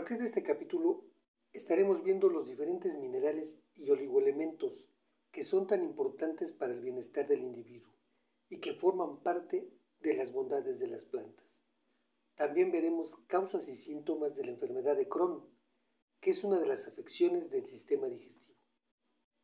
partir 0.00 0.16
de 0.16 0.24
este 0.24 0.42
capítulo 0.42 1.04
estaremos 1.52 2.02
viendo 2.02 2.30
los 2.30 2.48
diferentes 2.48 2.96
minerales 2.96 3.66
y 3.74 3.90
oligoelementos 3.90 4.90
que 5.30 5.44
son 5.44 5.66
tan 5.66 5.84
importantes 5.84 6.52
para 6.52 6.72
el 6.72 6.80
bienestar 6.80 7.28
del 7.28 7.42
individuo 7.42 7.92
y 8.48 8.60
que 8.60 8.72
forman 8.72 9.22
parte 9.22 9.68
de 10.00 10.14
las 10.14 10.32
bondades 10.32 10.80
de 10.80 10.86
las 10.86 11.04
plantas. 11.04 11.44
También 12.34 12.72
veremos 12.72 13.14
causas 13.26 13.68
y 13.68 13.74
síntomas 13.74 14.36
de 14.36 14.44
la 14.46 14.52
enfermedad 14.52 14.96
de 14.96 15.06
Crohn, 15.06 15.44
que 16.22 16.30
es 16.30 16.44
una 16.44 16.58
de 16.58 16.66
las 16.66 16.88
afecciones 16.88 17.50
del 17.50 17.66
sistema 17.66 18.06
digestivo. 18.06 18.56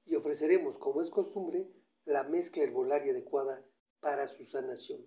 Y 0.06 0.14
ofreceremos, 0.14 0.78
como 0.78 1.02
es 1.02 1.10
costumbre, 1.10 1.70
la 2.06 2.22
mezcla 2.22 2.62
herbolaria 2.62 3.12
adecuada 3.12 3.62
para 4.00 4.26
su 4.26 4.42
sanación. 4.46 5.04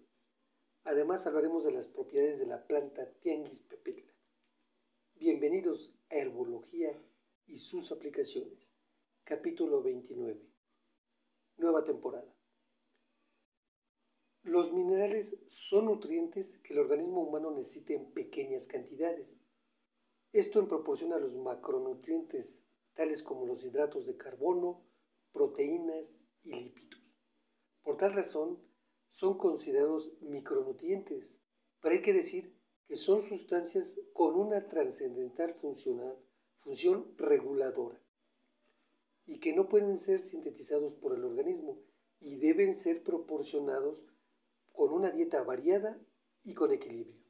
Además 0.84 1.26
hablaremos 1.26 1.64
de 1.64 1.72
las 1.72 1.88
propiedades 1.88 2.38
de 2.38 2.46
la 2.46 2.68
planta 2.68 3.12
Tianguis 3.14 3.62
pepetla. 3.64 4.19
Bienvenidos 5.20 5.94
a 6.10 6.16
Herbología 6.16 6.98
y 7.46 7.58
sus 7.58 7.92
aplicaciones. 7.92 8.74
Capítulo 9.26 9.84
29. 9.84 10.40
Nueva 11.58 11.84
temporada. 11.84 12.34
Los 14.44 14.72
minerales 14.72 15.44
son 15.50 15.88
nutrientes 15.88 16.60
que 16.60 16.72
el 16.72 16.80
organismo 16.80 17.22
humano 17.22 17.52
necesita 17.52 17.92
en 17.96 18.14
pequeñas 18.14 18.70
cantidades. 18.70 19.38
Esto 20.32 20.60
en 20.60 20.70
proporción 20.70 21.12
a 21.12 21.20
los 21.20 21.36
macronutrientes 21.36 22.70
tales 22.94 23.22
como 23.22 23.46
los 23.46 23.66
hidratos 23.66 24.06
de 24.06 24.16
carbono, 24.16 24.86
proteínas 25.34 26.22
y 26.44 26.54
lípidos. 26.54 27.20
Por 27.82 27.98
tal 27.98 28.14
razón, 28.14 28.64
son 29.10 29.38
considerados 29.38 30.14
micronutrientes, 30.22 31.42
pero 31.82 31.96
hay 31.96 32.02
que 32.02 32.14
decir 32.14 32.59
que 32.90 32.98
son 32.98 33.22
sustancias 33.22 34.02
con 34.14 34.34
una 34.34 34.68
trascendental 34.68 35.54
función 35.54 37.06
reguladora 37.18 38.02
y 39.28 39.40
que 39.40 39.54
no 39.54 39.70
pueden 39.70 39.96
ser 40.00 40.22
sintetizados 40.22 40.96
por 40.96 41.14
el 41.14 41.24
organismo 41.24 41.78
y 42.20 42.38
deben 42.38 42.76
ser 42.76 43.04
proporcionados 43.04 44.04
con 44.74 44.92
una 44.92 45.12
dieta 45.12 45.44
variada 45.44 46.00
y 46.44 46.56
con 46.56 46.72
equilibrio. 46.72 47.22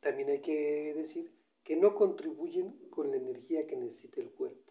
También 0.00 0.28
hay 0.28 0.42
que 0.42 0.92
decir 0.94 1.32
que 1.64 1.76
no 1.76 1.94
contribuyen 1.94 2.72
con 2.90 3.10
la 3.10 3.16
energía 3.16 3.66
que 3.66 3.76
necesita 3.76 4.20
el 4.20 4.32
cuerpo. 4.32 4.70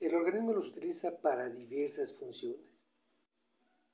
El 0.00 0.16
organismo 0.16 0.52
los 0.52 0.66
utiliza 0.66 1.20
para 1.20 1.48
diversas 1.48 2.12
funciones 2.12 2.73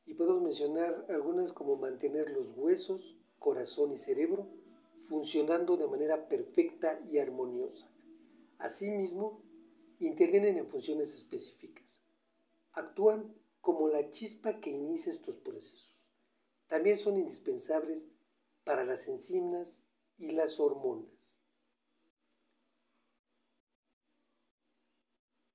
y 0.06 0.14
podemos 0.14 0.42
mencionar 0.42 1.06
algunas 1.08 1.52
como 1.52 1.76
mantener 1.76 2.30
los 2.30 2.52
huesos, 2.56 3.16
corazón 3.38 3.92
y 3.92 3.98
cerebro 3.98 4.48
funcionando 5.08 5.76
de 5.76 5.88
manera 5.88 6.28
perfecta 6.28 7.00
y 7.10 7.18
armoniosa. 7.18 7.90
Asimismo, 8.58 9.42
intervienen 9.98 10.56
en 10.56 10.68
funciones 10.68 11.14
específicas. 11.14 12.02
Actúan 12.72 13.34
como 13.60 13.88
la 13.88 14.10
chispa 14.10 14.60
que 14.60 14.70
inicia 14.70 15.10
estos 15.10 15.36
procesos. 15.36 15.96
También 16.68 16.96
son 16.96 17.16
indispensables 17.16 18.06
para 18.62 18.84
las 18.84 19.08
enzimas 19.08 19.88
y 20.16 20.30
las 20.30 20.60
hormonas. 20.60 21.42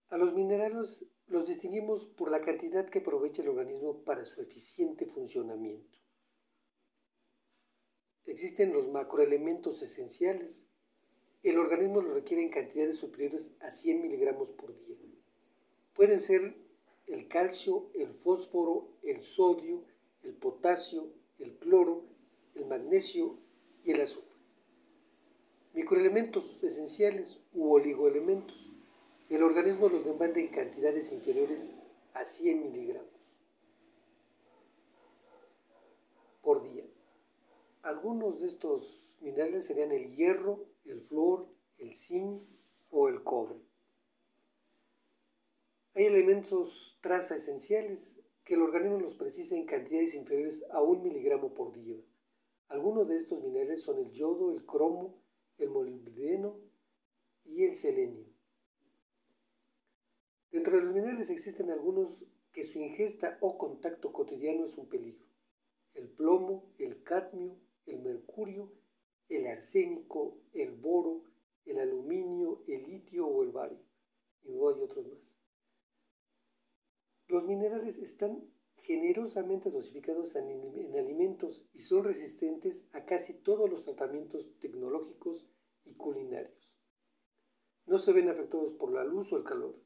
A 0.09 0.17
los 0.17 0.33
minerales 0.33 1.05
los 1.27 1.47
distinguimos 1.47 2.05
por 2.05 2.29
la 2.29 2.41
cantidad 2.41 2.89
que 2.89 2.99
aprovecha 2.99 3.41
el 3.41 3.49
organismo 3.49 4.03
para 4.03 4.25
su 4.25 4.41
eficiente 4.41 5.05
funcionamiento. 5.05 5.99
Existen 8.25 8.73
los 8.73 8.87
macroelementos 8.89 9.81
esenciales. 9.81 10.71
El 11.43 11.59
organismo 11.59 12.01
los 12.01 12.13
requiere 12.13 12.43
en 12.43 12.49
cantidades 12.49 12.97
superiores 12.97 13.55
a 13.61 13.71
100 13.71 14.01
miligramos 14.01 14.51
por 14.51 14.75
día. 14.85 14.95
Pueden 15.93 16.19
ser 16.19 16.55
el 17.07 17.27
calcio, 17.27 17.89
el 17.93 18.13
fósforo, 18.13 18.89
el 19.03 19.21
sodio, 19.21 19.83
el 20.23 20.33
potasio, 20.33 21.13
el 21.39 21.57
cloro, 21.57 22.03
el 22.55 22.65
magnesio 22.65 23.37
y 23.83 23.91
el 23.91 24.01
azufre. 24.01 24.35
Microelementos 25.73 26.63
esenciales 26.63 27.43
u 27.53 27.71
oligoelementos. 27.73 28.74
El 29.27 29.41
organismo 29.41 29.89
los 29.89 30.05
demanda 30.05 30.39
en 30.39 30.49
cantidades 30.49 31.11
inferiores 31.11 31.67
a 32.13 32.23
100 32.23 32.61
miligramos 32.61 33.09
por 36.43 36.61
día. 36.61 36.83
Algunos 37.81 38.39
de 38.39 38.47
estos 38.47 39.17
minerales 39.21 39.65
serían 39.65 39.91
el 39.91 40.15
hierro, 40.15 40.65
el 40.85 41.01
flúor, 41.01 41.47
el 41.79 41.95
zinc 41.95 42.43
o 42.91 43.09
el 43.09 43.23
cobre. 43.23 43.55
Hay 45.95 46.05
elementos 46.05 46.99
traza 47.01 47.35
esenciales 47.35 48.23
que 48.43 48.53
el 48.53 48.61
organismo 48.61 48.99
los 48.99 49.15
precisa 49.15 49.55
en 49.55 49.65
cantidades 49.65 50.13
inferiores 50.13 50.67
a 50.69 50.83
un 50.83 51.01
miligramo 51.01 51.55
por 51.55 51.73
día. 51.73 51.97
Algunos 52.67 53.07
de 53.07 53.17
estos 53.17 53.41
minerales 53.41 53.81
son 53.81 53.97
el 53.97 54.11
yodo, 54.11 54.51
el 54.51 54.65
cromo, 54.67 55.15
el 55.57 55.71
molibdeno 55.71 56.59
y 57.43 57.63
el 57.63 57.75
selenio. 57.75 58.34
Dentro 60.55 60.77
de 60.77 60.83
los 60.83 60.93
minerales 60.93 61.29
existen 61.31 61.69
algunos 61.69 62.23
que 62.53 62.63
su 62.63 62.79
ingesta 62.79 63.37
o 63.41 63.57
contacto 63.57 64.13
cotidiano 64.13 64.63
es 64.63 64.77
un 64.77 64.87
peligro. 64.87 65.25
El 65.93 66.07
plomo, 66.07 66.71
el 66.77 67.03
cadmio, 67.03 67.57
el 67.85 67.99
mercurio, 67.99 68.71
el 69.27 69.47
arsénico, 69.47 70.37
el 70.53 70.71
boro, 70.71 71.25
el 71.65 71.77
aluminio, 71.77 72.63
el 72.67 72.83
litio 72.83 73.27
o 73.27 73.43
el 73.43 73.51
bario. 73.51 73.79
Y 74.43 74.47
luego 74.47 74.69
hay 74.69 74.81
otros 74.81 75.05
más. 75.05 75.35
Los 77.27 77.45
minerales 77.45 77.97
están 77.97 78.49
generosamente 78.77 79.69
dosificados 79.69 80.37
en, 80.37 80.97
alimentos 80.97 81.67
y 81.73 81.79
son 81.79 82.05
resistentes 82.05 82.87
a 82.93 83.03
casi 83.03 83.33
todos 83.41 83.69
los 83.69 83.83
tratamientos 83.83 84.57
tecnológicos 84.61 85.49
y 85.83 85.95
culinarios. 85.95 86.71
No 87.87 87.97
se 87.97 88.13
ven 88.13 88.29
afectados 88.29 88.71
por 88.71 88.93
la 88.93 89.03
luz 89.03 89.33
o 89.33 89.37
el 89.37 89.43
calor, 89.43 89.84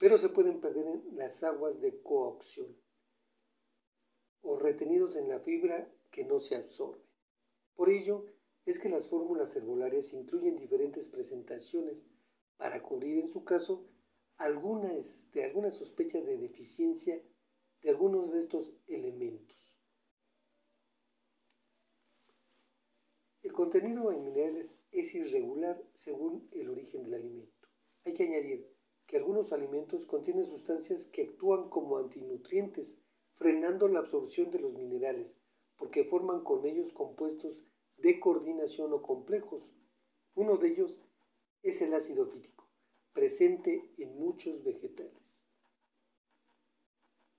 pero 0.00 0.16
se 0.16 0.30
pueden 0.30 0.62
perder 0.62 0.86
en 0.86 1.18
las 1.18 1.44
aguas 1.44 1.78
de 1.82 2.00
cocción 2.00 2.74
o 4.40 4.58
retenidos 4.58 5.14
en 5.16 5.28
la 5.28 5.40
fibra 5.40 5.92
que 6.10 6.24
no 6.24 6.40
se 6.40 6.56
absorbe. 6.56 7.04
Por 7.74 7.90
ello, 7.90 8.24
es 8.64 8.80
que 8.80 8.88
las 8.88 9.08
fórmulas 9.08 9.54
herbolarias 9.56 10.14
incluyen 10.14 10.56
diferentes 10.56 11.06
presentaciones 11.10 12.02
para 12.56 12.82
cubrir 12.82 13.18
en 13.18 13.28
su 13.28 13.44
caso 13.44 13.90
alguna 14.38 14.90
sospecha 15.70 16.22
de 16.22 16.38
deficiencia 16.38 17.22
de 17.82 17.90
algunos 17.90 18.32
de 18.32 18.38
estos 18.38 18.72
elementos. 18.86 19.82
El 23.42 23.52
contenido 23.52 24.10
en 24.12 24.24
minerales 24.24 24.78
es 24.92 25.14
irregular 25.14 25.82
según 25.92 26.48
el 26.52 26.70
origen 26.70 27.02
del 27.04 27.14
alimento. 27.14 27.68
Hay 28.06 28.14
que 28.14 28.22
añadir 28.22 28.69
que 29.10 29.16
algunos 29.16 29.52
alimentos 29.52 30.06
contienen 30.06 30.46
sustancias 30.46 31.08
que 31.08 31.22
actúan 31.22 31.68
como 31.68 31.98
antinutrientes, 31.98 33.04
frenando 33.34 33.88
la 33.88 33.98
absorción 33.98 34.52
de 34.52 34.60
los 34.60 34.74
minerales, 34.74 35.36
porque 35.76 36.04
forman 36.04 36.44
con 36.44 36.64
ellos 36.64 36.92
compuestos 36.92 37.64
de 37.96 38.20
coordinación 38.20 38.92
o 38.92 39.02
complejos. 39.02 39.72
Uno 40.36 40.58
de 40.58 40.68
ellos 40.68 41.02
es 41.64 41.82
el 41.82 41.92
ácido 41.92 42.26
fítico 42.26 42.68
presente 43.12 43.92
en 43.98 44.16
muchos 44.16 44.62
vegetales. 44.62 45.44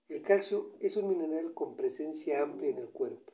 El 0.10 0.22
calcio 0.24 0.74
es 0.82 0.98
un 0.98 1.08
mineral 1.08 1.54
con 1.54 1.78
presencia 1.78 2.42
amplia 2.42 2.72
en 2.72 2.80
el 2.80 2.90
cuerpo. 2.90 3.32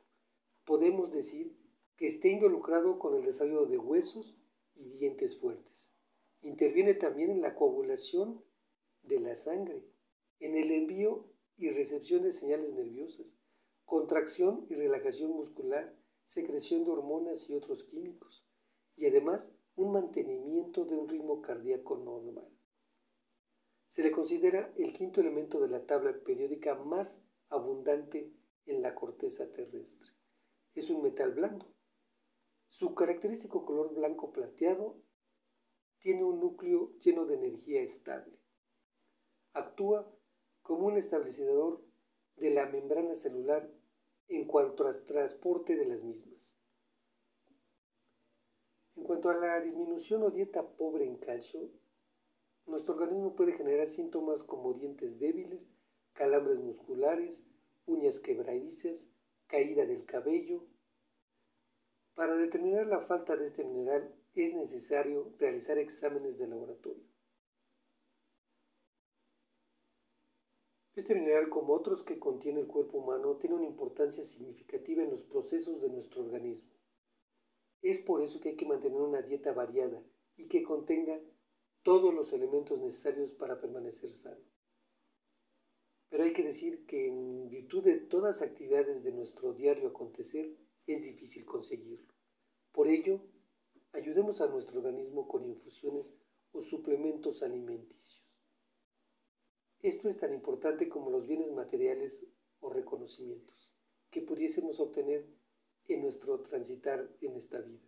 Podemos 0.64 1.10
decir 1.10 1.58
que 1.96 2.06
está 2.06 2.28
involucrado 2.28 3.00
con 3.00 3.16
el 3.16 3.24
desarrollo 3.24 3.66
de 3.66 3.78
huesos 3.78 4.38
y 4.76 4.90
dientes 4.90 5.40
fuertes. 5.40 5.97
Interviene 6.42 6.94
también 6.94 7.30
en 7.30 7.40
la 7.40 7.54
coagulación 7.54 8.44
de 9.02 9.20
la 9.20 9.34
sangre, 9.34 9.84
en 10.40 10.56
el 10.56 10.70
envío 10.70 11.30
y 11.56 11.70
recepción 11.70 12.22
de 12.22 12.32
señales 12.32 12.74
nerviosas, 12.74 13.36
contracción 13.84 14.66
y 14.68 14.74
relajación 14.74 15.32
muscular, 15.32 15.96
secreción 16.24 16.84
de 16.84 16.90
hormonas 16.90 17.48
y 17.48 17.54
otros 17.54 17.84
químicos, 17.84 18.46
y 18.96 19.06
además 19.06 19.56
un 19.76 19.92
mantenimiento 19.92 20.84
de 20.84 20.96
un 20.96 21.08
ritmo 21.08 21.40
cardíaco 21.40 21.96
normal. 21.96 22.48
Se 23.88 24.02
le 24.02 24.10
considera 24.10 24.72
el 24.76 24.92
quinto 24.92 25.20
elemento 25.20 25.58
de 25.60 25.68
la 25.68 25.86
tabla 25.86 26.12
periódica 26.22 26.74
más 26.74 27.22
abundante 27.48 28.32
en 28.66 28.82
la 28.82 28.94
corteza 28.94 29.50
terrestre. 29.52 30.12
Es 30.74 30.90
un 30.90 31.02
metal 31.02 31.32
blando. 31.32 31.66
Su 32.68 32.94
característico 32.94 33.64
color 33.64 33.94
blanco 33.94 34.30
plateado 34.30 35.00
tiene 36.00 36.24
un 36.24 36.40
núcleo 36.40 36.92
lleno 37.00 37.26
de 37.26 37.34
energía 37.34 37.82
estable. 37.82 38.38
Actúa 39.52 40.10
como 40.62 40.86
un 40.86 40.96
establecedor 40.96 41.82
de 42.36 42.50
la 42.50 42.66
membrana 42.66 43.14
celular 43.14 43.68
en 44.28 44.46
cuanto 44.46 44.86
al 44.86 45.04
transporte 45.06 45.76
de 45.76 45.86
las 45.86 46.02
mismas. 46.04 46.56
En 48.96 49.04
cuanto 49.04 49.30
a 49.30 49.34
la 49.34 49.60
disminución 49.60 50.22
o 50.22 50.30
dieta 50.30 50.62
pobre 50.76 51.04
en 51.04 51.16
calcio, 51.16 51.70
nuestro 52.66 52.94
organismo 52.94 53.34
puede 53.34 53.52
generar 53.52 53.86
síntomas 53.86 54.42
como 54.42 54.74
dientes 54.74 55.18
débiles, 55.18 55.68
calambres 56.12 56.58
musculares, 56.60 57.54
uñas 57.86 58.20
quebradizas, 58.20 59.14
caída 59.46 59.86
del 59.86 60.04
cabello. 60.04 60.66
Para 62.14 62.34
determinar 62.36 62.86
la 62.86 63.00
falta 63.00 63.36
de 63.36 63.46
este 63.46 63.64
mineral 63.64 64.14
es 64.34 64.54
necesario 64.54 65.34
realizar 65.38 65.78
exámenes 65.78 66.38
de 66.38 66.48
laboratorio. 66.48 67.04
Este 70.94 71.14
mineral, 71.14 71.48
como 71.48 71.74
otros 71.74 72.02
que 72.02 72.18
contiene 72.18 72.60
el 72.60 72.66
cuerpo 72.66 72.98
humano, 72.98 73.36
tiene 73.36 73.54
una 73.54 73.66
importancia 73.66 74.24
significativa 74.24 75.02
en 75.02 75.10
los 75.10 75.22
procesos 75.22 75.80
de 75.80 75.90
nuestro 75.90 76.24
organismo. 76.24 76.72
Es 77.82 78.00
por 78.00 78.20
eso 78.20 78.40
que 78.40 78.50
hay 78.50 78.56
que 78.56 78.66
mantener 78.66 79.00
una 79.00 79.22
dieta 79.22 79.52
variada 79.52 80.02
y 80.36 80.48
que 80.48 80.64
contenga 80.64 81.20
todos 81.82 82.12
los 82.12 82.32
elementos 82.32 82.80
necesarios 82.80 83.30
para 83.32 83.60
permanecer 83.60 84.10
sano. 84.10 84.44
Pero 86.08 86.24
hay 86.24 86.32
que 86.32 86.42
decir 86.42 86.84
que 86.86 87.06
en 87.06 87.48
virtud 87.48 87.84
de 87.84 87.98
todas 87.98 88.40
las 88.40 88.50
actividades 88.50 89.04
de 89.04 89.12
nuestro 89.12 89.52
diario 89.52 89.88
acontecer, 89.88 90.56
es 90.86 91.04
difícil 91.04 91.44
conseguirlo. 91.44 92.12
Por 92.72 92.88
ello, 92.88 93.20
ayudemos 93.92 94.40
a 94.40 94.48
nuestro 94.48 94.78
organismo 94.78 95.28
con 95.28 95.44
infusiones 95.44 96.14
o 96.52 96.60
suplementos 96.62 97.42
alimenticios. 97.42 98.24
Esto 99.80 100.08
es 100.08 100.18
tan 100.18 100.34
importante 100.34 100.88
como 100.88 101.10
los 101.10 101.26
bienes 101.26 101.52
materiales 101.52 102.26
o 102.60 102.70
reconocimientos 102.70 103.72
que 104.10 104.22
pudiésemos 104.22 104.80
obtener 104.80 105.26
en 105.86 106.02
nuestro 106.02 106.40
transitar 106.40 107.08
en 107.20 107.36
esta 107.36 107.60
vida. 107.60 107.87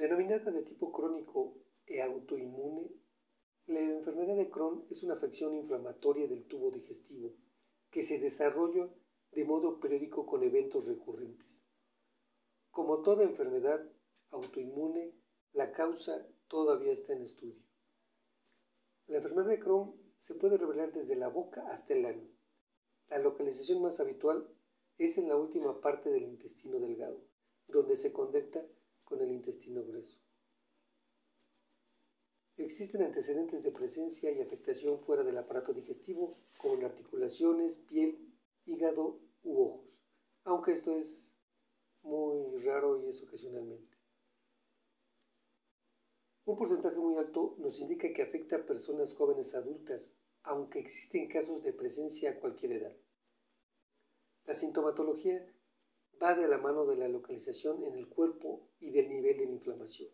Denominada 0.00 0.50
de 0.50 0.62
tipo 0.62 0.90
crónico 0.90 1.58
e 1.86 2.00
autoinmune, 2.00 2.88
la 3.66 3.80
enfermedad 3.80 4.34
de 4.34 4.48
Crohn 4.48 4.86
es 4.88 5.02
una 5.02 5.12
afección 5.12 5.54
inflamatoria 5.54 6.26
del 6.26 6.46
tubo 6.46 6.70
digestivo 6.70 7.34
que 7.90 8.02
se 8.02 8.18
desarrolla 8.18 8.88
de 9.32 9.44
modo 9.44 9.78
periódico 9.78 10.24
con 10.24 10.42
eventos 10.42 10.86
recurrentes. 10.86 11.62
Como 12.70 13.02
toda 13.02 13.24
enfermedad 13.24 13.86
autoinmune, 14.30 15.12
la 15.52 15.70
causa 15.70 16.26
todavía 16.48 16.92
está 16.92 17.12
en 17.12 17.24
estudio. 17.24 17.60
La 19.06 19.18
enfermedad 19.18 19.48
de 19.50 19.60
Crohn 19.60 19.92
se 20.16 20.34
puede 20.34 20.56
revelar 20.56 20.94
desde 20.94 21.14
la 21.14 21.28
boca 21.28 21.70
hasta 21.70 21.92
el 21.92 22.06
ano. 22.06 22.26
La 23.10 23.18
localización 23.18 23.82
más 23.82 24.00
habitual 24.00 24.48
es 24.96 25.18
en 25.18 25.28
la 25.28 25.36
última 25.36 25.78
parte 25.82 26.08
del 26.08 26.22
intestino 26.22 26.80
delgado, 26.80 27.20
donde 27.68 27.98
se 27.98 28.14
conecta 28.14 28.64
intestino 29.32 29.82
grueso. 29.84 30.18
Existen 32.56 33.02
antecedentes 33.02 33.62
de 33.62 33.72
presencia 33.72 34.30
y 34.30 34.40
afectación 34.40 34.98
fuera 35.00 35.24
del 35.24 35.38
aparato 35.38 35.72
digestivo, 35.72 36.36
como 36.58 36.74
en 36.74 36.84
articulaciones, 36.84 37.78
piel, 37.78 38.18
hígado 38.66 39.18
u 39.42 39.62
ojos, 39.62 40.02
aunque 40.44 40.72
esto 40.72 40.96
es 40.96 41.36
muy 42.02 42.58
raro 42.58 43.02
y 43.02 43.08
es 43.08 43.22
ocasionalmente. 43.22 43.96
Un 46.44 46.56
porcentaje 46.56 46.96
muy 46.96 47.16
alto 47.16 47.54
nos 47.58 47.80
indica 47.80 48.12
que 48.12 48.22
afecta 48.22 48.56
a 48.56 48.66
personas 48.66 49.14
jóvenes 49.14 49.54
adultas, 49.54 50.14
aunque 50.42 50.80
existen 50.80 51.28
casos 51.28 51.62
de 51.62 51.72
presencia 51.72 52.30
a 52.30 52.40
cualquier 52.40 52.72
edad. 52.72 52.96
La 54.46 54.54
sintomatología 54.54 55.46
va 56.22 56.34
de 56.34 56.48
la 56.48 56.58
mano 56.58 56.84
de 56.86 56.96
la 56.96 57.08
localización 57.08 57.82
en 57.84 57.94
el 57.94 58.08
cuerpo 58.08 58.68
y 58.78 58.90
del 58.90 59.08
nivel 59.08 59.38
de 59.38 59.44
inflamación. 59.44 60.10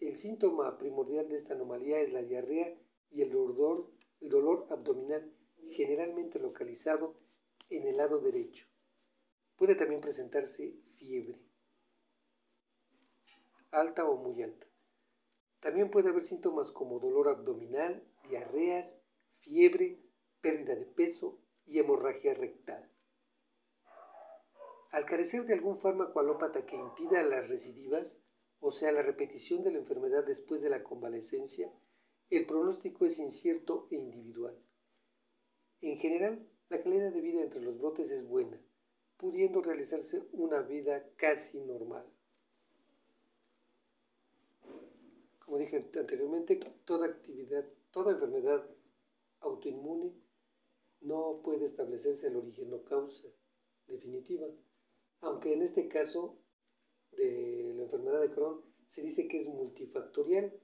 El 0.00 0.16
síntoma 0.16 0.78
primordial 0.78 1.28
de 1.28 1.36
esta 1.36 1.54
anomalía 1.54 2.00
es 2.00 2.12
la 2.12 2.22
diarrea 2.22 2.76
y 3.10 3.22
el 3.22 3.30
dolor, 3.30 3.90
el 4.20 4.28
dolor 4.28 4.66
abdominal, 4.70 5.32
generalmente 5.70 6.38
localizado 6.38 7.16
en 7.70 7.86
el 7.86 7.96
lado 7.96 8.20
derecho. 8.20 8.66
Puede 9.56 9.74
también 9.74 10.00
presentarse 10.00 10.78
fiebre, 10.96 11.40
alta 13.70 14.08
o 14.08 14.16
muy 14.16 14.42
alta. 14.42 14.66
También 15.60 15.90
puede 15.90 16.10
haber 16.10 16.22
síntomas 16.22 16.70
como 16.70 17.00
dolor 17.00 17.28
abdominal, 17.28 18.04
diarreas, 18.28 18.96
fiebre, 19.40 20.00
pérdida 20.40 20.76
de 20.76 20.86
peso 20.86 21.40
y 21.66 21.80
hemorragia 21.80 22.34
rectal. 22.34 22.87
Al 24.90 25.04
carecer 25.04 25.44
de 25.44 25.54
algún 25.54 25.78
fármaco 25.78 26.20
alópata 26.20 26.64
que 26.64 26.76
impida 26.76 27.22
las 27.22 27.48
recidivas, 27.48 28.22
o 28.60 28.70
sea, 28.70 28.90
la 28.90 29.02
repetición 29.02 29.62
de 29.62 29.72
la 29.72 29.78
enfermedad 29.78 30.24
después 30.24 30.62
de 30.62 30.70
la 30.70 30.82
convalecencia, 30.82 31.70
el 32.30 32.46
pronóstico 32.46 33.04
es 33.04 33.18
incierto 33.18 33.86
e 33.90 33.96
individual. 33.96 34.56
En 35.80 35.98
general, 35.98 36.48
la 36.70 36.82
calidad 36.82 37.12
de 37.12 37.20
vida 37.20 37.42
entre 37.42 37.60
los 37.60 37.78
brotes 37.78 38.10
es 38.10 38.26
buena, 38.26 38.60
pudiendo 39.16 39.60
realizarse 39.60 40.28
una 40.32 40.60
vida 40.60 41.08
casi 41.16 41.60
normal. 41.60 42.06
Como 45.44 45.58
dije 45.58 45.88
anteriormente, 45.98 46.56
toda 46.84 47.06
actividad, 47.06 47.64
toda 47.90 48.12
enfermedad 48.12 48.68
autoinmune 49.40 50.12
no 51.00 51.40
puede 51.42 51.66
establecerse 51.66 52.28
el 52.28 52.36
origen 52.36 52.72
o 52.74 52.82
causa 52.84 53.28
definitiva, 53.86 54.46
aunque 55.20 55.52
en 55.52 55.62
este 55.62 55.88
caso 55.88 56.38
de 57.12 57.72
la 57.76 57.82
enfermedad 57.82 58.20
de 58.20 58.30
Crohn 58.30 58.62
se 58.88 59.02
dice 59.02 59.28
que 59.28 59.38
es 59.38 59.46
multifactorial 59.46 60.58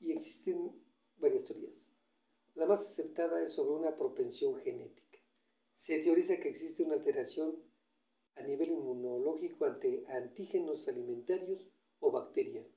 y 0.00 0.12
existen 0.12 0.72
varias 1.16 1.44
teorías. 1.44 1.90
La 2.54 2.66
más 2.66 2.80
aceptada 2.80 3.42
es 3.42 3.52
sobre 3.52 3.74
una 3.74 3.96
propensión 3.96 4.56
genética. 4.56 5.18
Se 5.76 5.98
teoriza 5.98 6.38
que 6.38 6.48
existe 6.48 6.82
una 6.82 6.94
alteración 6.94 7.62
a 8.36 8.42
nivel 8.42 8.70
inmunológico 8.70 9.64
ante 9.64 10.04
antígenos 10.08 10.88
alimentarios 10.88 11.66
o 12.00 12.10
bacterianos. 12.10 12.72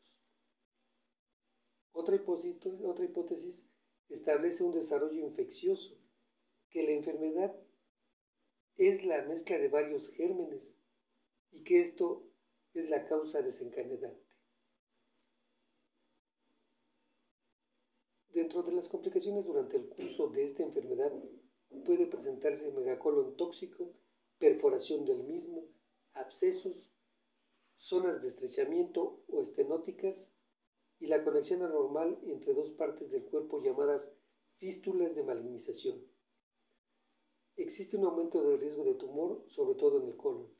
Otra 1.91 2.15
hipótesis, 2.15 2.57
otra 2.83 3.05
hipótesis 3.05 3.69
establece 4.09 4.63
un 4.63 4.73
desarrollo 4.73 5.25
infeccioso, 5.25 5.97
que 6.69 6.83
la 6.83 6.91
enfermedad 6.91 7.55
es 8.77 9.03
la 9.03 9.23
mezcla 9.23 9.57
de 9.57 9.67
varios 9.67 10.09
gérmenes 10.11 10.78
y 11.51 11.63
que 11.63 11.81
esto 11.81 12.29
es 12.73 12.89
la 12.89 13.05
causa 13.05 13.41
desencadenante. 13.41 14.29
Dentro 18.33 18.63
de 18.63 18.71
las 18.71 18.87
complicaciones 18.87 19.45
durante 19.45 19.77
el 19.77 19.89
curso 19.89 20.29
de 20.29 20.43
esta 20.43 20.63
enfermedad 20.63 21.11
puede 21.85 22.05
presentarse 22.07 22.71
megacolon 22.71 23.35
tóxico, 23.35 23.93
perforación 24.37 25.05
del 25.05 25.23
mismo, 25.23 25.67
abscesos, 26.13 26.89
zonas 27.75 28.21
de 28.21 28.27
estrechamiento 28.27 29.23
o 29.27 29.41
estenóticas 29.41 30.35
y 30.99 31.07
la 31.07 31.23
conexión 31.23 31.63
anormal 31.63 32.19
entre 32.23 32.53
dos 32.53 32.71
partes 32.71 33.11
del 33.11 33.25
cuerpo 33.25 33.61
llamadas 33.61 34.15
fístulas 34.55 35.15
de 35.15 35.23
malignización. 35.23 36.05
Existe 37.55 37.97
un 37.97 38.05
aumento 38.05 38.41
de 38.43 38.57
riesgo 38.57 38.83
de 38.83 38.95
tumor, 38.95 39.43
sobre 39.47 39.75
todo 39.75 40.01
en 40.01 40.07
el 40.07 40.15
colon 40.15 40.58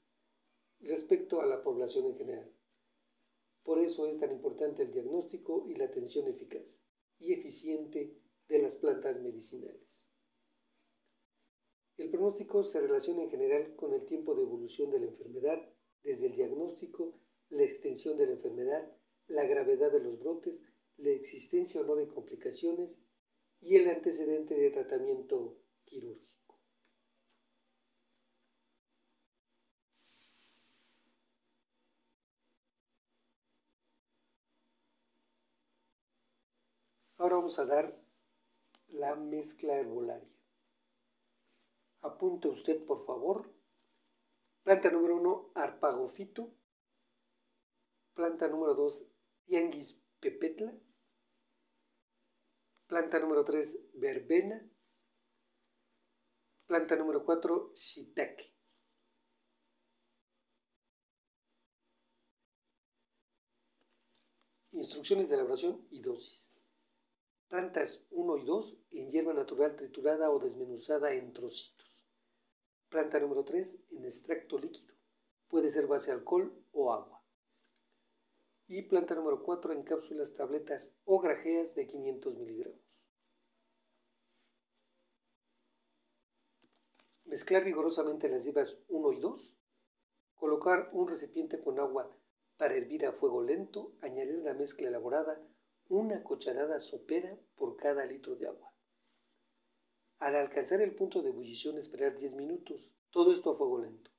respecto 0.81 1.41
a 1.41 1.45
la 1.45 1.62
población 1.62 2.05
en 2.05 2.15
general. 2.15 2.51
Por 3.63 3.79
eso 3.79 4.07
es 4.07 4.19
tan 4.19 4.31
importante 4.31 4.83
el 4.83 4.91
diagnóstico 4.91 5.65
y 5.67 5.75
la 5.75 5.86
atención 5.86 6.27
eficaz 6.27 6.83
y 7.19 7.33
eficiente 7.33 8.17
de 8.48 8.59
las 8.59 8.75
plantas 8.75 9.21
medicinales. 9.21 10.13
El 11.98 12.09
pronóstico 12.09 12.63
se 12.63 12.79
relaciona 12.79 13.24
en 13.24 13.29
general 13.29 13.75
con 13.75 13.93
el 13.93 14.05
tiempo 14.05 14.33
de 14.33 14.43
evolución 14.43 14.89
de 14.89 15.01
la 15.01 15.07
enfermedad, 15.07 15.62
desde 16.01 16.27
el 16.27 16.36
diagnóstico, 16.36 17.19
la 17.50 17.63
extensión 17.63 18.17
de 18.17 18.25
la 18.25 18.33
enfermedad, 18.33 18.89
la 19.27 19.45
gravedad 19.45 19.91
de 19.91 20.00
los 20.00 20.17
brotes, 20.17 20.63
la 20.98 21.09
existencia 21.09 21.81
o 21.81 21.83
no 21.83 21.95
de 21.95 22.07
complicaciones 22.07 23.09
y 23.59 23.75
el 23.75 23.89
antecedente 23.89 24.55
de 24.55 24.71
tratamiento 24.71 25.59
quirúrgico. 25.83 26.28
Ahora 37.19 37.35
vamos 37.35 37.59
a 37.59 37.65
dar 37.65 38.01
la 38.88 39.13
mezcla 39.17 39.73
herbolaria. 39.75 40.33
Apunte 41.99 42.47
usted, 42.47 42.85
por 42.85 43.05
favor. 43.05 43.53
Planta 44.63 44.89
número 44.89 45.17
uno, 45.17 45.51
arpagofito. 45.53 46.49
Planta 48.13 48.47
número 48.47 48.73
2, 48.73 49.11
Tianguis 49.43 50.01
pepetla. 50.21 50.73
Planta 52.88 53.19
número 53.19 53.43
3, 53.43 53.89
verbena. 53.95 54.65
Planta 56.67 56.95
número 56.95 57.25
4, 57.25 57.73
shiitake. 57.75 58.53
Instrucciones 64.71 65.27
de 65.27 65.35
elaboración 65.35 65.85
y 65.91 65.99
dosis. 65.99 66.59
Plantas 67.50 68.06
1 68.12 68.38
y 68.38 68.46
2 68.46 68.77
en 68.91 69.10
hierba 69.10 69.34
natural 69.34 69.75
triturada 69.75 70.29
o 70.29 70.38
desmenuzada 70.38 71.13
en 71.13 71.34
trocitos. 71.34 72.08
Planta 72.89 73.20
número 73.20 73.44
3 73.44 73.86
en 73.89 74.06
extracto 74.06 74.60
líquido. 74.60 74.94
Puede 75.48 75.72
ser 75.72 75.88
base 75.88 76.12
alcohol 76.12 76.53
o 76.74 76.94
agua. 76.94 77.24
Y 78.68 78.84
planta 78.84 79.15
número 79.15 79.41
4 79.41 79.74
en 79.74 79.82
cápsulas, 79.82 80.36
tabletas 80.36 80.96
o 81.06 81.20
grajeas 81.20 81.74
de 81.74 81.88
500 81.88 82.38
miligramos. 82.38 82.79
Mezclar 87.25 87.63
vigorosamente 87.63 88.29
las 88.29 88.46
hierbas 88.46 88.84
1 88.89 89.13
y 89.13 89.20
2. 89.20 89.60
Colocar 90.36 90.91
un 90.94 91.08
recipiente 91.08 91.60
con 91.60 91.79
agua 91.79 92.15
para 92.58 92.75
hervir 92.75 93.08
a 93.08 93.12
fuego 93.12 93.41
lento, 93.41 93.94
añadir 94.01 94.44
la 94.44 94.53
mezcla 94.53 94.88
elaborada, 94.88 95.41
una 95.89 96.24
cucharada 96.24 96.79
sopera 96.79 97.36
por 97.55 97.75
cada 97.75 98.05
litro 98.05 98.36
de 98.36 98.48
agua. 98.48 98.74
Al 100.19 100.36
alcanzar 100.36 100.81
el 100.81 100.96
punto 100.96 101.22
de 101.22 101.29
ebullición 101.29 101.77
esperar 101.77 102.15
10 102.15 102.36
minutos, 102.36 102.96
todo 103.10 103.34
esto 103.34 103.51
a 103.51 103.58
fuego 103.58 103.81
lento. 103.81 104.12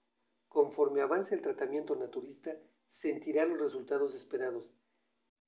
Conforme 0.48 1.02
avance 1.02 1.34
el 1.34 1.42
tratamiento 1.42 1.96
naturista, 1.96 2.56
sentirá 2.88 3.44
los 3.44 3.60
resultados 3.60 4.14
esperados 4.14 4.72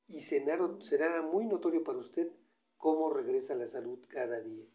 y 0.08 0.22
será 0.22 1.22
muy 1.22 1.46
notorio 1.46 1.84
para 1.84 2.00
usted 2.00 2.32
cómo 2.78 3.14
regresa 3.14 3.54
la 3.54 3.68
salud 3.68 4.00
cada 4.08 4.42
día. 4.42 4.66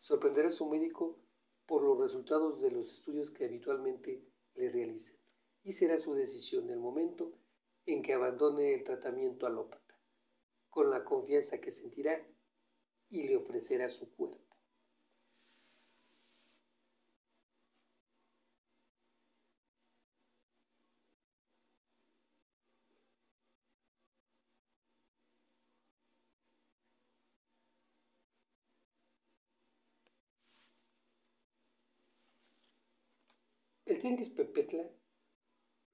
Sorprenderá 0.00 0.48
a 0.48 0.50
su 0.50 0.68
médico 0.68 1.18
por 1.64 1.82
los 1.82 1.98
resultados 1.98 2.60
de 2.60 2.72
los 2.72 2.92
estudios 2.92 3.30
que 3.30 3.46
habitualmente 3.46 4.22
le 4.54 4.68
realicen 4.68 5.18
y 5.64 5.72
será 5.72 5.96
su 5.96 6.12
decisión 6.12 6.68
el 6.68 6.78
momento 6.78 7.32
en 7.86 8.02
que 8.02 8.12
abandone 8.12 8.74
el 8.74 8.84
tratamiento 8.84 9.46
alópata, 9.46 9.98
con 10.68 10.90
la 10.90 11.04
confianza 11.04 11.58
que 11.58 11.70
sentirá 11.72 12.22
y 13.12 13.24
le 13.24 13.36
ofrecerá 13.36 13.90
su 13.90 14.10
cuerpo. 14.16 14.40
El 33.84 33.98
tianguis 34.00 34.30
pepetla 34.30 34.88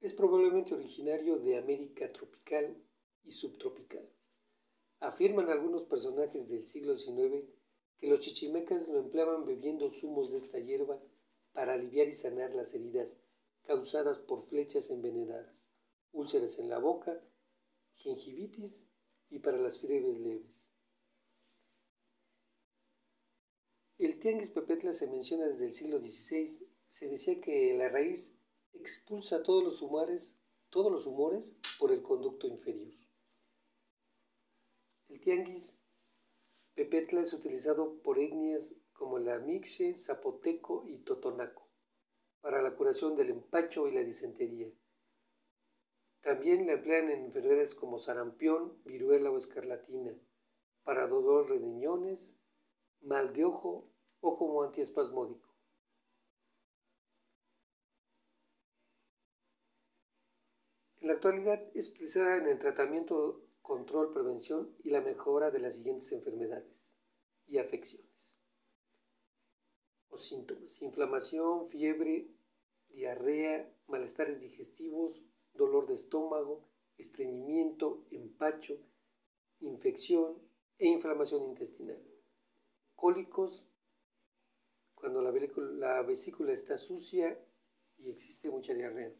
es 0.00 0.14
probablemente 0.14 0.72
originario 0.72 1.38
de 1.40 1.58
América 1.58 2.06
tropical 2.06 2.76
y 3.24 3.32
subtropical. 3.32 4.08
Afirman 5.00 5.48
algunos 5.50 5.84
personajes 5.84 6.48
del 6.48 6.66
siglo 6.66 6.96
XIX 6.96 7.44
que 7.98 8.08
los 8.08 8.20
chichimecas 8.20 8.88
lo 8.88 8.98
empleaban 8.98 9.46
bebiendo 9.46 9.90
zumos 9.90 10.30
de 10.30 10.38
esta 10.38 10.58
hierba 10.58 11.00
para 11.52 11.74
aliviar 11.74 12.08
y 12.08 12.14
sanar 12.14 12.54
las 12.54 12.74
heridas 12.74 13.16
causadas 13.62 14.18
por 14.18 14.46
flechas 14.46 14.90
envenenadas, 14.90 15.68
úlceras 16.12 16.58
en 16.58 16.68
la 16.68 16.78
boca, 16.78 17.20
gingivitis 17.96 18.86
y 19.30 19.40
para 19.40 19.58
las 19.58 19.80
fiebres 19.80 20.18
leves. 20.18 20.70
El 23.98 24.18
tianguis 24.18 24.50
pepetla 24.50 24.92
se 24.92 25.10
menciona 25.10 25.46
desde 25.48 25.66
el 25.66 25.72
siglo 25.72 25.98
XVI 25.98 26.68
se 26.88 27.08
decía 27.08 27.40
que 27.40 27.76
la 27.76 27.88
raíz 27.88 28.38
expulsa 28.72 29.42
todos 29.42 29.62
los 29.62 29.82
humores, 29.82 30.40
todos 30.70 30.90
los 30.90 31.06
humores 31.06 31.60
por 31.78 31.92
el 31.92 32.02
conducto 32.02 32.46
inferior. 32.46 32.97
El 35.18 35.24
tianguis 35.24 35.82
pepetla 36.76 37.22
es 37.22 37.32
utilizado 37.32 38.00
por 38.02 38.20
etnias 38.20 38.76
como 38.92 39.18
la 39.18 39.40
mixe, 39.40 39.96
zapoteco 39.96 40.84
y 40.86 40.98
totonaco 40.98 41.68
para 42.40 42.62
la 42.62 42.76
curación 42.76 43.16
del 43.16 43.30
empacho 43.30 43.88
y 43.88 43.94
la 43.94 44.04
disentería. 44.04 44.70
También 46.20 46.68
la 46.68 46.74
emplean 46.74 47.10
en 47.10 47.24
enfermedades 47.24 47.74
como 47.74 47.98
sarampión, 47.98 48.80
viruela 48.84 49.32
o 49.32 49.38
escarlatina, 49.38 50.14
para 50.84 51.08
dolor 51.08 51.52
de 51.52 51.58
riñones, 51.58 52.38
mal 53.00 53.32
de 53.32 53.44
ojo 53.44 53.90
o 54.20 54.38
como 54.38 54.62
antiespasmódico. 54.62 55.52
En 61.00 61.08
la 61.08 61.14
actualidad 61.14 61.60
es 61.74 61.90
utilizada 61.90 62.36
en 62.36 62.46
el 62.46 62.58
tratamiento, 62.60 63.47
control, 63.68 64.14
prevención 64.14 64.74
y 64.82 64.88
la 64.88 65.02
mejora 65.02 65.50
de 65.50 65.58
las 65.58 65.76
siguientes 65.76 66.10
enfermedades 66.12 66.96
y 67.46 67.58
afecciones 67.58 68.08
o 70.08 70.16
síntomas. 70.16 70.80
Inflamación, 70.80 71.68
fiebre, 71.68 72.30
diarrea, 72.88 73.70
malestares 73.86 74.40
digestivos, 74.40 75.22
dolor 75.52 75.86
de 75.86 75.94
estómago, 75.96 76.64
estreñimiento, 76.96 78.06
empacho, 78.10 78.78
infección 79.60 80.38
e 80.78 80.88
inflamación 80.88 81.42
intestinal, 81.44 82.02
cólicos, 82.96 83.68
cuando 84.94 85.20
la, 85.20 85.30
la 85.76 86.02
vesícula 86.02 86.52
está 86.52 86.78
sucia 86.78 87.38
y 87.98 88.08
existe 88.10 88.48
mucha 88.48 88.72
diarrea. 88.72 89.12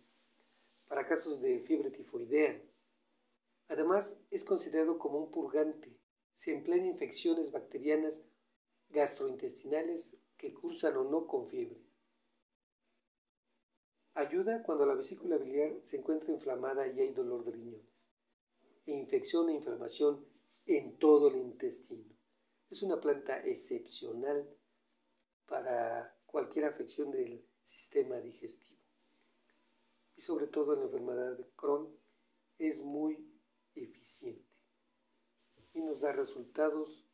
Para 0.89 1.07
casos 1.07 1.43
de 1.43 1.59
fiebre 1.59 1.91
tifoidea. 1.91 2.63
Además, 3.69 4.23
es 4.31 4.45
considerado 4.45 4.99
como 4.99 5.19
un 5.19 5.31
purgante. 5.31 5.97
Se 6.33 6.53
emplea 6.53 6.79
en 6.79 6.87
infecciones 6.87 7.53
bacterianas 7.53 8.23
gastrointestinales 8.89 10.19
que 10.37 10.55
cursan 10.55 10.97
o 10.97 11.05
no 11.05 11.27
con 11.27 11.49
fiebre. 11.49 11.81
Ayuda 14.15 14.63
cuando 14.63 14.87
la 14.87 14.95
vesícula 14.95 15.37
biliar 15.37 15.79
se 15.83 15.99
encuentra 15.99 16.33
inflamada 16.33 16.87
y 16.89 17.01
hay 17.01 17.13
dolor 17.13 17.45
de 17.45 17.53
riñones. 17.53 18.09
E 18.87 18.93
infección 18.93 19.49
e 19.49 19.55
inflamación 19.55 20.27
en 20.67 20.99
todo 20.99 21.29
el 21.29 21.37
intestino. 21.37 22.17
Es 22.71 22.83
una 22.83 23.01
planta 23.01 23.39
excepcional 23.45 24.49
para 25.47 26.19
cualquier 26.27 26.65
afección 26.65 27.11
del 27.11 27.47
sistema 27.63 28.17
digestivo. 28.17 28.81
Y 30.17 30.21
sobre 30.21 30.47
todo 30.47 30.73
en 30.73 30.81
la 30.81 30.87
enfermedad 30.87 31.37
de 31.37 31.49
Crohn 31.55 31.97
es 32.59 32.83
muy 32.83 33.28
eficiente 33.75 34.57
y 35.73 35.81
nos 35.81 36.01
da 36.01 36.13
resultados 36.13 37.05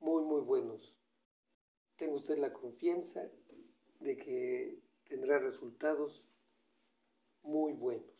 muy 0.00 0.24
muy 0.24 0.40
buenos. 0.40 0.96
Tenga 1.96 2.14
usted 2.16 2.38
la 2.38 2.52
confianza 2.52 3.30
de 4.00 4.16
que 4.16 4.82
tendrá 5.04 5.38
resultados 5.38 6.28
muy 7.42 7.72
buenos. 7.72 8.15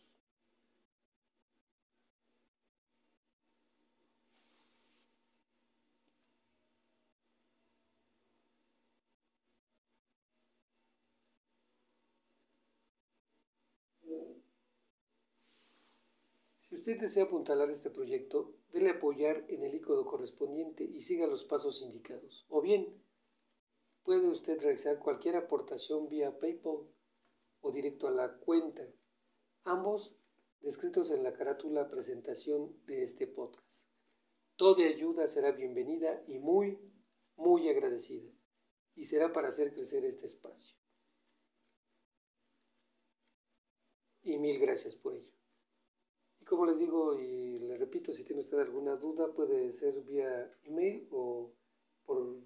Si 16.69 16.75
usted 16.75 16.99
desea 16.99 17.23
apuntalar 17.23 17.69
este 17.69 17.89
proyecto, 17.89 18.53
dele 18.73 18.89
apoyar 18.89 19.45
en 19.47 19.63
el 19.63 19.73
icono 19.73 20.05
correspondiente 20.05 20.83
y 20.83 21.01
siga 21.01 21.25
los 21.25 21.45
pasos 21.45 21.81
indicados. 21.81 22.45
O 22.49 22.61
bien, 22.61 23.01
puede 24.03 24.27
usted 24.27 24.59
realizar 24.59 24.99
cualquier 24.99 25.37
aportación 25.37 26.09
vía 26.09 26.37
PayPal 26.37 26.89
o 27.61 27.71
directo 27.71 28.09
a 28.09 28.11
la 28.11 28.37
cuenta, 28.39 28.85
ambos 29.63 30.17
descritos 30.59 31.09
en 31.11 31.23
la 31.23 31.33
carátula 31.33 31.89
presentación 31.89 32.75
de 32.85 33.03
este 33.03 33.27
podcast. 33.27 33.85
Toda 34.57 34.85
ayuda 34.85 35.27
será 35.27 35.51
bienvenida 35.51 36.21
y 36.27 36.39
muy, 36.39 36.79
muy 37.37 37.69
agradecida, 37.69 38.29
y 38.93 39.05
será 39.05 39.31
para 39.31 39.49
hacer 39.49 39.73
crecer 39.73 40.03
este 40.03 40.25
espacio. 40.25 40.75
Y 44.23 44.37
mil 44.37 44.59
gracias 44.59 44.95
por 44.95 45.15
ello 45.15 45.36
como 46.47 46.65
le 46.65 46.75
digo 46.75 47.19
y 47.19 47.59
le 47.59 47.77
repito, 47.77 48.13
si 48.13 48.23
tiene 48.23 48.41
usted 48.41 48.59
alguna 48.59 48.95
duda, 48.95 49.33
puede 49.33 49.71
ser 49.71 50.01
vía 50.03 50.51
email 50.63 51.07
o 51.11 51.53
por 52.05 52.41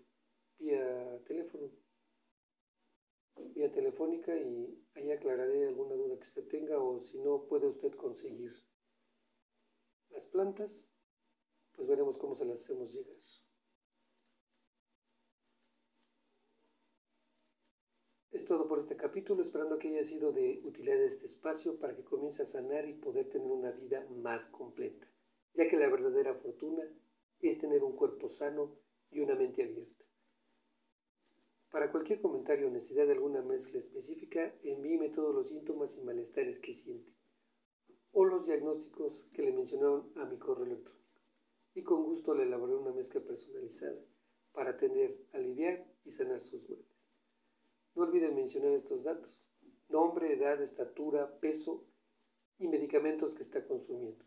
vía 0.58 1.24
teléfono, 1.26 1.70
vía 3.54 3.72
telefónica 3.72 4.36
y 4.36 4.84
ahí 4.96 5.12
aclararé 5.12 5.68
alguna 5.68 5.96
duda 5.96 6.18
que 6.18 6.28
usted 6.28 6.48
tenga 6.48 6.82
o 6.82 7.00
si 7.00 7.20
no 7.20 7.46
puede 7.48 7.68
usted 7.68 7.94
conseguir 7.94 8.52
las 10.10 10.26
plantas, 10.26 10.94
pues 11.74 11.88
veremos 11.88 12.18
cómo 12.18 12.36
se 12.36 12.46
las 12.46 12.60
hacemos 12.60 12.94
llegar. 12.94 13.18
Es 18.32 18.46
todo 18.46 18.66
por 18.66 18.80
este 18.80 18.96
capítulo, 18.96 19.42
esperando 19.42 19.78
que 19.78 19.90
haya 19.90 20.06
sido 20.06 20.32
de 20.32 20.62
utilidad 20.64 21.04
este 21.04 21.26
espacio 21.26 21.78
para 21.78 21.98
que 21.98 22.06
comience 22.06 22.44
a 22.44 22.46
sanar 22.46 22.88
y 22.88 22.94
poder 22.94 23.30
tener 23.30 23.52
una 23.52 23.72
vida 23.72 24.08
más 24.10 24.46
completa, 24.46 25.06
ya 25.54 25.68
que 25.68 25.76
la 25.76 25.90
verdadera 25.90 26.34
fortuna 26.36 26.82
es 27.42 27.60
tener 27.60 27.84
un 27.84 27.94
cuerpo 27.94 28.30
sano 28.30 28.72
y 29.12 29.20
una 29.20 29.36
mente 29.36 29.64
abierta. 29.64 30.06
Para 31.72 31.92
cualquier 31.92 32.22
comentario 32.22 32.68
o 32.68 32.72
necesidad 32.72 33.06
de 33.06 33.14
alguna 33.14 33.42
mezcla 33.42 33.80
específica, 33.80 34.56
envíeme 34.64 35.10
todos 35.10 35.36
los 35.36 35.50
síntomas 35.50 35.98
y 35.98 36.02
malestares 36.02 36.58
que 36.60 36.74
siente, 36.74 37.12
o 38.14 38.24
los 38.24 38.46
diagnósticos 38.46 39.26
que 39.34 39.42
le 39.42 39.52
mencionaron 39.52 40.10
a 40.16 40.24
mi 40.24 40.38
correo 40.38 40.66
electrónico, 40.66 41.20
y 41.76 41.84
con 41.84 42.04
gusto 42.06 42.34
le 42.34 42.44
elaboraré 42.44 42.80
una 42.80 42.94
mezcla 42.94 43.20
personalizada 43.20 44.00
para 44.54 44.72
atender, 44.72 45.18
aliviar 45.34 45.86
y 46.06 46.12
sanar 46.12 46.42
sus 46.42 46.70
males. 46.70 46.91
No 47.96 48.04
olviden 48.04 48.36
mencionar 48.36 48.72
estos 48.72 49.04
datos. 49.04 49.46
Nombre, 49.90 50.32
edad, 50.34 50.62
estatura, 50.62 51.40
peso 51.40 51.84
y 52.58 52.68
medicamentos 52.68 53.34
que 53.34 53.42
está 53.44 53.68
consumiendo. 53.68 54.24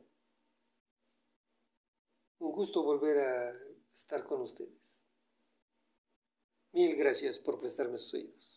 Un 2.39 2.51
gusto 2.51 2.83
volver 2.83 3.19
a 3.19 3.66
estar 3.97 4.23
con 4.25 4.41
ustedes. 4.41 4.95
Mil 6.71 6.95
gracias 6.95 7.39
por 7.39 7.59
prestarme 7.59 7.97
sus 7.97 8.13
oídos. 8.13 8.56